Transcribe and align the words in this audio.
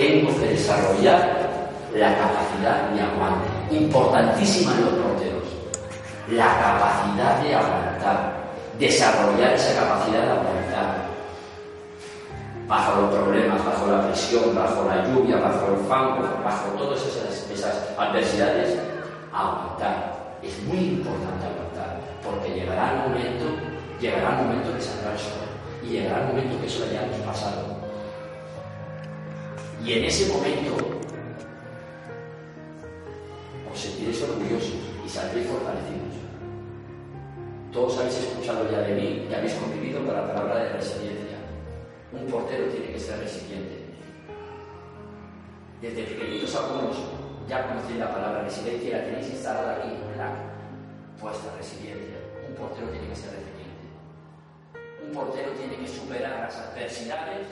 tengo 0.00 0.32
que 0.40 0.46
desarrollar 0.46 1.60
la 1.94 2.16
capacidad 2.16 2.88
de 2.88 3.02
aguante, 3.02 3.48
importantísima 3.70 4.72
en 4.72 4.84
los 4.86 4.94
porteros, 4.94 5.44
la 6.30 6.56
capacidad 6.58 7.42
de 7.42 7.54
aguantar, 7.54 8.32
desarrollar 8.78 9.52
esa 9.52 9.78
capacidad 9.78 10.22
de 10.22 10.30
aguantar 10.30 11.10
bajo 12.66 13.02
los 13.02 13.14
problemas, 13.14 13.62
bajo 13.62 13.88
la 13.88 14.06
presión, 14.06 14.54
bajo 14.54 14.88
la 14.88 15.04
lluvia, 15.04 15.36
bajo 15.36 15.74
el 15.74 15.84
fango, 15.86 16.22
bajo 16.42 16.68
todas 16.78 17.04
esas, 17.04 17.50
esas 17.50 17.90
adversidades, 17.98 18.78
aguantar. 19.34 20.38
Es 20.42 20.62
muy 20.62 20.78
importante 20.78 21.44
aguantar, 21.44 22.00
porque 22.24 22.54
llegará 22.54 22.92
el 22.92 23.10
momento, 23.10 23.44
llegará 24.00 24.30
el 24.30 24.46
momento 24.46 24.72
que 24.72 24.80
saldrá 24.80 25.12
el 25.12 25.18
sol, 25.18 25.44
y 25.84 25.88
llegará 25.88 26.22
el 26.22 26.28
momento 26.28 26.58
que 26.58 26.68
eso 26.68 26.86
ya 26.90 27.02
hemos 27.02 27.20
pasado. 27.26 27.89
Y 29.84 29.94
en 29.94 30.04
ese 30.04 30.30
momento 30.30 30.76
os 33.72 33.80
sentiréis 33.80 34.22
orgullosos 34.22 34.74
y 35.06 35.08
saldréis 35.08 35.46
fortalecidos. 35.46 36.14
Todos 37.72 37.98
habéis 37.98 38.18
escuchado 38.18 38.70
ya 38.70 38.80
de 38.80 38.94
mí 38.94 39.26
y 39.30 39.34
habéis 39.34 39.54
convivido 39.54 40.04
con 40.04 40.14
la 40.14 40.26
palabra 40.26 40.64
de 40.64 40.72
resiliencia. 40.74 41.38
Un 42.12 42.26
portero 42.26 42.66
tiene 42.66 42.92
que 42.92 43.00
ser 43.00 43.20
resiliente. 43.20 43.80
Desde 45.80 46.02
pequeñitos 46.02 46.54
algunos 46.56 46.96
ya 47.48 47.66
conocéis 47.68 47.98
la 47.98 48.12
palabra 48.12 48.42
resiliencia 48.42 48.88
y 48.88 48.92
la 48.92 49.04
tenéis 49.04 49.30
instalada 49.30 49.76
aquí 49.76 49.88
en 49.88 50.18
la 50.18 50.34
vuestra 51.20 51.56
resiliencia. 51.56 52.16
Un 52.46 52.54
portero 52.54 52.88
tiene 52.90 53.08
que 53.08 53.16
ser 53.16 53.30
resiliente. 53.32 53.86
Un 55.06 55.12
portero 55.12 55.52
tiene 55.52 55.76
que 55.76 55.88
superar 55.88 56.40
las 56.40 56.56
adversidades 56.56 57.46